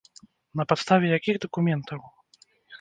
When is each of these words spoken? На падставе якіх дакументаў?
На 0.61 0.65
падставе 0.71 1.05
якіх 1.17 1.35
дакументаў? 1.45 2.01